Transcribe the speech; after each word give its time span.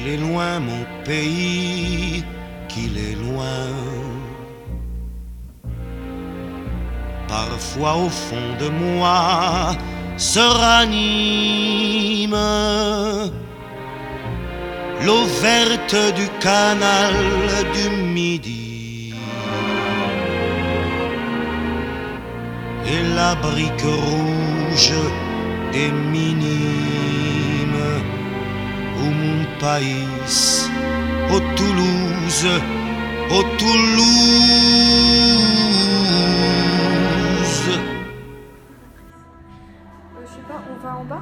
Qu'il 0.00 0.12
est 0.14 0.16
loin 0.16 0.60
mon 0.60 0.84
pays, 1.04 2.24
qu'il 2.68 2.96
est 2.96 3.16
loin. 3.16 3.68
Parfois 7.28 7.96
au 7.96 8.08
fond 8.08 8.56
de 8.58 8.70
moi 8.70 9.76
se 10.16 10.40
ranime 10.40 12.30
l'eau 15.04 15.24
verte 15.42 15.96
du 16.16 16.28
canal 16.40 17.14
du 17.74 17.90
Midi 18.14 19.12
et 22.86 23.02
la 23.14 23.34
brique 23.34 23.82
rouge 23.82 24.94
des 25.72 25.90
au 25.90 27.49
pays, 29.60 30.06
au 31.34 31.40
Toulouse, 31.54 32.46
au 33.30 33.42
Toulouse. 33.58 34.80
je 40.22 40.26
sais 40.26 40.46
pas, 40.48 40.60
on 40.70 40.76
va 40.82 40.90
en 40.98 41.04
bas? 41.04 41.20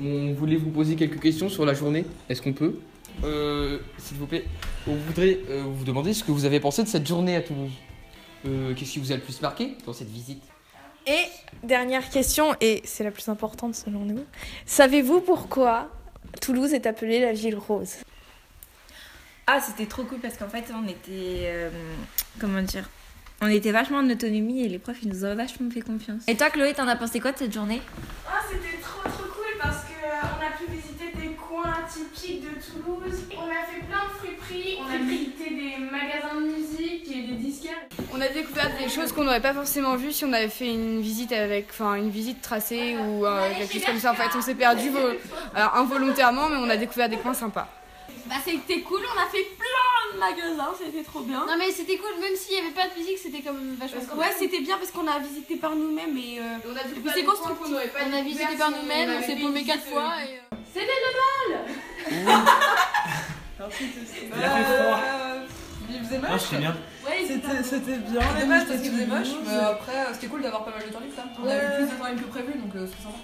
On 0.00 0.32
voulait 0.32 0.56
vous 0.56 0.70
poser 0.70 0.96
quelques 0.96 1.20
questions 1.20 1.48
sur 1.48 1.64
la 1.64 1.74
journée. 1.74 2.04
Est-ce 2.28 2.42
qu'on 2.42 2.52
peut 2.52 2.78
Euh, 3.22 3.78
S'il 3.98 4.16
vous 4.16 4.26
plaît, 4.26 4.44
on 4.88 4.94
voudrait 4.94 5.38
euh, 5.48 5.62
vous 5.66 5.84
demander 5.84 6.12
ce 6.12 6.24
que 6.24 6.32
vous 6.32 6.44
avez 6.44 6.58
pensé 6.60 6.82
de 6.82 6.88
cette 6.88 7.06
journée 7.06 7.36
à 7.36 7.40
Toulouse. 7.42 7.70
Euh, 8.46 8.74
Qu'est-ce 8.74 8.92
qui 8.92 8.98
vous 8.98 9.12
a 9.12 9.16
le 9.16 9.20
plus 9.22 9.40
marqué 9.40 9.76
dans 9.86 9.92
cette 9.92 10.10
visite? 10.10 10.42
Et 11.06 11.22
dernière 11.62 12.08
question, 12.10 12.56
et 12.60 12.80
c'est 12.84 13.04
la 13.04 13.10
plus 13.10 13.28
importante 13.28 13.74
selon 13.74 14.00
nous. 14.00 14.24
Savez-vous 14.66 15.20
pourquoi 15.20 15.90
Toulouse 16.40 16.72
est 16.74 16.86
appelée 16.86 17.20
la 17.20 17.32
ville 17.32 17.56
rose? 17.56 17.96
Ah, 19.46 19.60
c'était 19.60 19.86
trop 19.86 20.04
cool 20.04 20.18
parce 20.18 20.36
qu'en 20.38 20.48
fait, 20.48 20.64
on 20.74 20.88
était. 20.88 21.42
euh, 21.44 21.70
comment 22.40 22.62
dire 22.62 22.88
On 23.42 23.48
était 23.48 23.70
vachement 23.72 23.98
en 23.98 24.08
autonomie 24.08 24.64
et 24.64 24.68
les 24.68 24.78
profs, 24.78 25.02
ils 25.02 25.08
nous 25.10 25.24
ont 25.26 25.34
vachement 25.34 25.70
fait 25.70 25.82
confiance. 25.82 26.22
Et 26.26 26.34
toi, 26.36 26.48
Chloé, 26.50 26.72
t'en 26.72 26.88
as 26.88 26.96
pensé 26.96 27.20
quoi 27.20 27.32
de 27.32 27.38
cette 27.38 27.52
journée? 27.52 27.82
Ah, 28.26 28.40
c'était 28.50 28.82
coins 31.94 32.04
typiques 32.12 32.42
de 32.42 32.48
Toulouse. 32.60 33.20
On 33.36 33.42
a 33.42 33.64
fait 33.66 33.80
plein 33.86 34.04
de 34.04 34.18
friperies, 34.18 34.76
on 34.80 34.92
a 34.94 34.98
visité 34.98 35.50
des 35.50 35.76
magasins 35.84 36.34
de 36.40 36.46
musique 36.46 37.08
et 37.10 37.22
des 37.22 37.34
disquaires. 37.34 37.86
On 38.12 38.20
a 38.20 38.28
découvert 38.28 38.70
des 38.78 38.88
choses 38.88 39.12
qu'on 39.12 39.24
n'aurait 39.24 39.40
pas 39.42 39.54
forcément 39.54 39.96
vues 39.96 40.12
si 40.12 40.24
on 40.24 40.32
avait 40.32 40.48
fait 40.48 40.68
une 40.70 41.00
visite 41.00 41.32
avec, 41.32 41.68
enfin 41.70 41.94
une 41.94 42.10
visite 42.10 42.40
tracée 42.42 42.96
ou 42.96 43.26
euh, 43.26 43.50
quelque 43.58 43.72
chose 43.72 43.84
comme 43.84 43.98
ça. 43.98 44.12
En 44.12 44.14
fait, 44.14 44.36
on 44.36 44.42
s'est 44.42 44.54
perdu 44.54 44.90
vo- 44.90 44.98
euh, 44.98 45.16
involontairement, 45.74 46.48
mais 46.48 46.56
on 46.56 46.68
a 46.70 46.76
découvert 46.76 47.08
des 47.08 47.16
coins 47.18 47.34
sympas. 47.34 47.68
Bah 48.26 48.36
c'était 48.42 48.80
cool, 48.80 49.00
on 49.14 49.20
a 49.20 49.26
fait 49.26 49.44
plein 49.58 50.14
de 50.14 50.18
magasins, 50.18 50.72
c'était 50.82 51.04
trop 51.04 51.20
bien. 51.20 51.40
Non 51.46 51.56
mais 51.58 51.70
c'était 51.70 51.98
cool, 51.98 52.18
même 52.22 52.34
s'il 52.34 52.54
n'y 52.54 52.60
avait 52.64 52.74
pas 52.74 52.88
de 52.88 52.98
musique, 52.98 53.18
c'était 53.18 53.42
quand 53.42 53.52
même 53.52 53.74
vachement 53.78 54.00
cool. 54.08 54.18
Ouais, 54.18 54.32
c'était 54.38 54.60
bien 54.60 54.78
parce 54.78 54.90
qu'on 54.92 55.06
a 55.06 55.18
visité 55.18 55.56
par 55.56 55.76
nous-mêmes 55.76 56.16
et 56.16 56.38
euh, 56.38 56.42
On 56.66 56.74
a 56.74 57.12
c'est 57.12 57.22
constructif. 57.22 57.58
qu'on 57.62 57.68
n'aurait 57.68 57.88
pas 57.88 57.98
On 58.08 58.16
a 58.16 58.22
visité 58.22 58.56
par 58.56 58.68
on 58.72 58.80
nous-mêmes, 58.80 59.10
on 59.20 59.26
s'est 59.26 59.36
paumé 59.36 59.62
quatre 59.64 59.84
fois. 59.84 60.12
euh, 60.22 60.36
Et, 60.76 60.78
euh, 60.78 60.82
C'était 60.82 60.92
le 61.04 61.10
bal 61.50 61.60
Il 64.36 64.44
a 64.44 64.50
fait 64.50 64.64
froid. 64.64 65.00
Il 65.90 66.04
faisait 66.04 66.18
moche. 66.18 66.40
c'était 66.40 66.56
bien. 66.58 66.76
Ouais, 67.06 67.24
C'était 67.26 67.62
c'était 67.62 67.98
bien. 67.98 68.20
Les 68.20 68.38
euh, 68.38 68.40
dommage 68.40 68.66
parce 68.66 68.80
qu'il 68.80 68.90
faisait 68.92 69.06
moche, 69.06 69.28
mais 69.46 69.54
après 69.54 69.92
euh, 69.96 70.12
c'était 70.14 70.26
cool 70.28 70.42
d'avoir 70.42 70.64
pas 70.64 70.70
mal 70.72 70.80
de 70.86 70.92
temps 70.92 71.00
libre. 71.00 71.12
ça. 71.14 71.24
On 71.38 71.44
a 71.44 71.48
Ouais. 71.48 71.56
eu 71.56 71.76
plus 71.86 71.94
de 71.94 72.00
temps 72.00 72.08
libre 72.08 72.22
que 72.22 72.28
prévu 72.30 72.52
donc 72.58 72.74
euh, 72.74 72.86
c'était 72.86 73.02
sympa. 73.02 73.18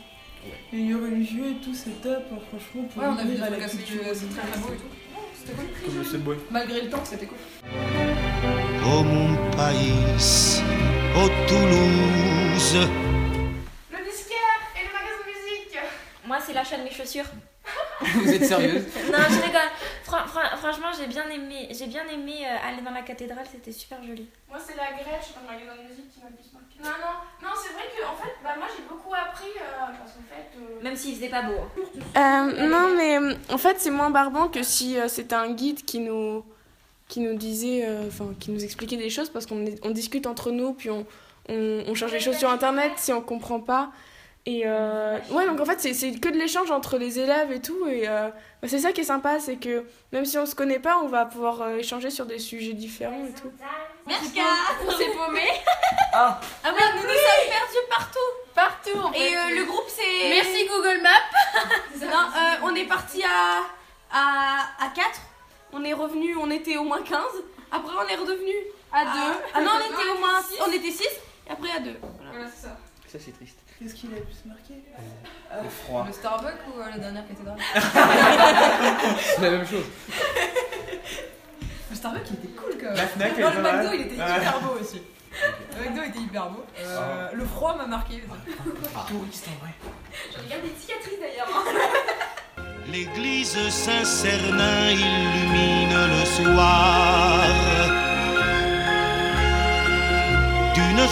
Les 0.73 0.79
lieux 0.85 0.97
religieux 1.03 1.47
et 1.51 1.55
tout, 1.65 1.75
c'est 1.75 2.01
top, 2.03 2.23
hein, 2.33 2.37
franchement. 2.49 2.89
Pour 2.95 3.03
Ouais, 3.03 3.09
on 3.11 3.19
a 3.19 3.23
vu 3.23 3.29
des 3.29 3.35
ouvrir 3.35 3.45
à 3.45 3.47
trucs 3.49 3.61
la 3.61 3.67
assez 3.67 3.77
culture. 3.79 4.01
euh, 4.07 4.15
c'est 4.15 4.31
très 4.39 4.47
très 4.51 4.61
beau 4.61 4.69
et 4.73 4.77
tout. 4.77 4.85
Non, 5.15 5.21
C'était 5.35 5.53
cool. 5.53 5.67
Comme 5.85 5.99
le 5.99 6.05
subway. 6.05 6.37
Malgré 6.51 6.81
le 6.83 6.89
temps, 6.91 7.05
c'était 7.05 7.27
cool. 7.27 7.39
Au 8.87 9.03
mon 9.03 9.35
pays, 9.53 9.93
au 11.17 11.29
Toulouse. 11.49 12.89
De 16.79 16.85
mes 16.85 16.91
chaussures. 16.91 17.25
Vous 18.01 18.33
êtes 18.33 18.45
sérieuse? 18.47 18.85
Non, 19.13 19.19
je 19.29 19.43
rigole. 19.43 19.71
Fran- 20.05 20.27
fran- 20.27 20.57
franchement, 20.57 20.89
j'ai 20.99 21.07
bien 21.07 21.29
aimé, 21.29 21.69
j'ai 21.71 21.87
bien 21.87 22.05
aimé 22.09 22.45
euh, 22.47 22.69
aller 22.69 22.81
dans 22.83 22.91
la 22.93 23.03
cathédrale, 23.03 23.45
c'était 23.51 23.73
super 23.73 24.03
joli. 24.03 24.27
Moi 24.49 24.59
c'est 24.65 24.77
la 24.77 24.93
Grèce 24.93 25.33
dans 25.35 25.43
le 25.43 25.47
magasin 25.59 25.83
de 25.83 25.89
musique 25.89 26.11
qui 26.13 26.21
m'a 26.21 26.29
plus 26.29 26.51
marqué. 26.53 26.77
Non, 26.83 26.91
non, 27.05 27.49
non, 27.49 27.55
c'est 27.63 27.73
vrai 27.75 27.83
que 27.95 28.03
en 28.07 28.17
fait, 28.17 28.33
bah, 28.43 28.55
moi 28.57 28.67
j'ai 28.75 28.83
beaucoup 28.89 29.13
appris 29.15 29.51
euh, 29.57 29.87
parce 29.99 30.13
qu'en 30.13 30.23
fait. 30.29 30.59
euh, 30.59 30.83
Même 30.83 30.97
s'il 30.97 31.15
faisait 31.17 31.29
pas 31.29 31.43
beau. 31.43 31.55
hein. 32.17 32.49
Euh, 32.49 32.67
non, 32.69 32.89
mais 32.97 33.37
en 33.53 33.59
fait, 33.59 33.77
c'est 33.79 33.91
moins 33.91 34.11
barbant 34.11 34.49
que 34.49 34.63
si 34.63 34.99
euh, 34.99 35.07
c'était 35.09 35.35
un 35.37 35.51
guide 35.53 35.85
qui 35.85 35.99
nous, 36.01 36.45
qui 37.09 37.21
nous 37.21 37.35
disait, 37.35 37.85
euh, 37.87 38.09
enfin, 38.09 38.33
qui 38.41 38.51
nous 38.53 38.65
expliquait 38.65 38.97
des 38.97 39.11
choses 39.11 39.29
parce 39.29 39.45
qu'on 39.47 39.65
on 39.83 39.91
discute 39.91 40.27
entre 40.27 40.51
nous, 40.51 40.73
puis 40.73 40.89
on, 40.91 41.07
on, 41.49 41.85
on 41.87 41.95
cherche 41.95 42.13
des 42.13 42.21
choses 42.21 42.39
sur 42.39 42.51
internet 42.51 42.93
si 42.97 43.13
on 43.13 43.21
comprend 43.21 43.61
pas. 43.61 43.91
Et 44.47 44.63
euh, 44.65 45.19
ouais, 45.31 45.47
donc 45.47 45.61
en 45.61 45.65
fait, 45.67 45.81
c'est- 45.81 45.93
c'est 45.95 46.13
que 46.19 46.29
de 46.31 46.37
l'échange 46.39 46.71
entre 46.71 46.97
les 46.97 47.19
élèves 47.19 47.53
et 47.53 47.61
tout. 47.61 47.87
Et 47.87 48.09
euh, 48.09 48.29
bah, 48.63 48.69
c'est 48.69 48.79
ça 48.79 48.93
qui 48.93 49.03
est 49.03 49.05
sympa, 49.05 49.39
c'est 49.39 49.57
que 49.57 49.85
même 50.13 50.25
si 50.25 50.39
on 50.39 50.47
se 50.47 50.55
connaît 50.55 50.79
pas, 50.79 50.99
on 50.99 51.09
va 51.09 51.27
pouvoir 51.27 51.61
euh, 51.63 51.77
échanger 51.77 52.09
sur 52.11 52.25
des 52.27 52.39
sujets 52.39 52.73
différents 52.73 53.25
et 53.27 53.39
tout. 53.41 53.53
Merci. 54.07 54.33
On 54.87 54.91
s'est 54.93 55.11
paumé. 55.11 55.43
Ah 56.13 56.41
ouais, 56.65 56.71
nous 56.97 57.03
nous 57.03 57.09
sommes 57.09 57.49
perdus 57.49 57.87
partout 57.89 58.19
Partout 58.53 58.99
en 58.99 59.13
Et 59.13 59.19
fait. 59.31 59.37
euh, 59.37 59.57
le 59.61 59.65
groupe 59.65 59.85
c'est... 59.87 60.29
Merci 60.29 60.67
Google 60.67 61.01
Maps 61.03 62.01
Non, 62.07 62.27
euh, 62.37 62.57
on 62.65 62.75
est 62.75 62.85
parti 62.87 63.23
à, 63.23 63.61
à, 64.13 64.85
à 64.85 64.89
4. 64.89 65.09
On 65.73 65.85
est 65.85 65.93
revenu, 65.93 66.37
on 66.37 66.51
était 66.51 66.77
au 66.77 66.83
moins 66.83 67.01
15. 67.03 67.21
Après, 67.71 67.93
on 67.97 68.09
est 68.09 68.17
redevenu 68.17 68.53
à 68.93 69.05
2. 69.05 69.11
Ah, 69.55 69.61
non, 69.61 69.71
on 69.77 69.95
était 69.95 70.11
au 70.17 70.19
moins 70.19 70.41
on 70.67 70.73
était 70.73 70.91
6. 70.91 71.05
Et 71.47 71.51
après, 71.53 71.71
à 71.71 71.79
2. 71.79 71.95
Voilà, 72.03 72.49
c'est 72.53 72.63
ça. 72.67 72.77
Ça 73.07 73.19
c'est 73.25 73.33
triste. 73.33 73.59
Qu'est-ce 73.81 73.95
qui 73.95 74.09
l'a 74.09 74.17
le 74.19 74.23
plus 74.25 74.45
marqué 74.45 74.75
Le 75.63 75.69
froid. 75.71 76.05
Le 76.07 76.13
Starbucks 76.13 76.53
ou 76.69 76.81
euh, 76.81 76.91
la 76.91 76.99
dernière 76.99 77.27
cathédrale 77.27 77.57
C'est 79.19 79.41
la 79.41 79.51
même 79.51 79.67
chose. 79.67 79.85
Le 81.91 81.97
Starbucks 81.97 82.23
il 82.31 82.35
était 82.35 82.49
cool 82.49 82.73
quand 82.79 82.87
même. 82.89 82.97
La 82.97 83.07
Fnac, 83.07 83.33
elle 83.37 83.43
Non, 83.45 83.51
le 83.51 83.63
McDo 83.63 83.83
mal. 83.89 83.95
il 83.95 84.01
était 84.03 84.15
hyper 84.17 84.61
beau 84.61 84.79
aussi. 84.81 85.01
Le 85.79 85.85
McDo 85.89 86.03
était 86.03 86.19
hyper 86.19 86.51
beau. 86.51 86.65
Euh, 86.79 87.29
Le 87.33 87.45
froid 87.47 87.75
m'a 87.77 87.87
marqué. 87.87 88.23
Touriste 89.09 89.49
en 89.49 89.65
vrai. 89.65 89.73
Je 90.31 90.39
regarde 90.45 90.63
des 90.63 90.75
cicatrices 90.79 91.19
d'ailleurs. 91.19 91.49
L'église 92.87 93.57
Saint-Cernin 93.71 94.91
illumine 94.91 96.07
le 96.19 96.25
soir 96.27 97.47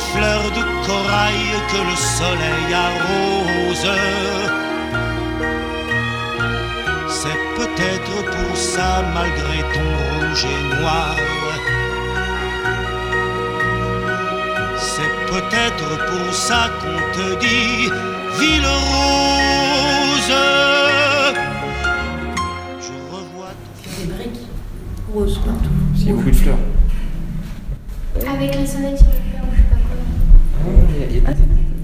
d'une 0.09 0.21
fleur 0.21 0.43
de 0.51 0.63
corail 0.87 1.49
que 1.71 1.81
le 1.91 1.97
soleil 1.97 2.75
arrose. 2.75 3.91
C'est 7.09 7.41
peut-être 7.57 8.25
pour 8.25 8.57
ça, 8.57 9.03
malgré 9.15 9.63
ton 9.75 9.91
rouge 10.09 10.45
et 10.45 10.81
noir, 10.81 11.17
c'est 14.79 15.15
peut-être 15.33 15.89
pour 16.11 16.35
ça 16.35 16.71
qu'on 16.81 17.19
te 17.19 17.35
dit 17.41 17.91
ville 18.39 18.67
rose. 18.67 19.98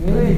Oui. 0.07 0.37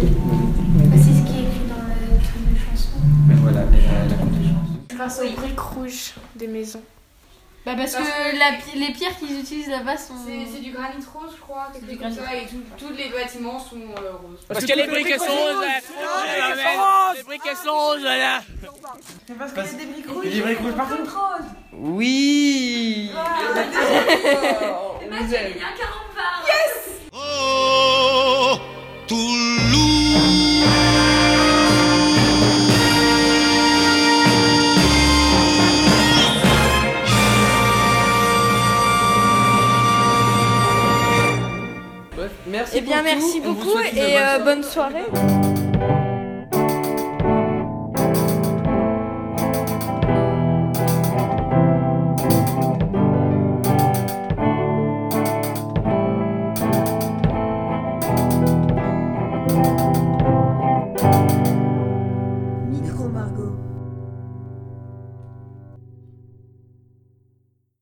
C'est 0.92 1.02
ce 1.02 1.22
qui 1.26 1.38
est 1.38 1.42
écrit 1.42 1.66
dans 1.68 1.82
le 1.86 2.18
truc 2.22 2.42
de 2.50 2.58
chanson. 2.58 2.88
Mais 3.28 3.34
voilà, 3.36 3.60
la, 3.60 4.06
la 4.08 4.14
contingence. 4.14 4.68
Grâce 4.88 5.20
aux 5.20 5.40
briques 5.40 5.60
rouges 5.60 6.14
des 6.36 6.46
maisons. 6.46 6.82
Bah 7.66 7.72
parce, 7.76 7.96
que, 7.96 8.78
les 8.78 8.92
pierres 8.92 9.18
qu'ils 9.18 9.40
utilisent 9.40 9.68
là-bas 9.68 9.96
sont. 9.96 10.14
C'est 10.24 10.60
du 10.60 10.70
granit 10.70 11.04
rose, 11.12 11.32
je 11.34 11.40
crois. 11.40 11.66
C'est 11.74 11.84
du 11.84 11.96
granit. 11.96 12.16
Et 12.16 12.46
tous 12.78 12.90
les 12.90 13.08
bâtiments 13.08 13.58
sont 13.58 13.74
euh, 13.74 14.12
roses. 14.22 14.44
Parce, 14.46 14.60
parce 14.60 14.66
que, 14.66 14.72
que 14.72 14.78
hein. 14.78 14.84
ah, 14.86 14.86
les 14.86 15.02
briques 15.02 15.18
sont 15.18 15.24
roses 15.26 15.64
là 15.64 17.10
Les 17.16 17.22
briques 17.24 17.56
sont 17.64 17.72
roses 17.72 18.02
là 18.04 18.40
C'est 19.26 19.36
parce 19.36 19.52
que 19.52 19.64
c'est 19.64 19.78
des 19.78 19.86
briques 19.86 20.08
rouges. 20.08 20.30
Des 20.30 20.40
briques 20.42 20.60
rouges 20.60 20.76
partout 20.76 20.96
Oui 21.72 23.10
ah, 23.16 23.40
oh. 24.62 24.98
Il 25.02 25.08
y 25.10 25.34
a 25.34 25.40
un 25.40 25.50
40 25.50 26.05
merci 42.76 42.78
Eh 42.78 42.80
bien, 42.82 43.02
merci 43.02 43.40
beaucoup 43.40 43.78
et 43.78 43.94
bonne 43.94 44.18
euh, 44.18 44.44
bonne 44.44 44.62
soirée. 44.62 45.45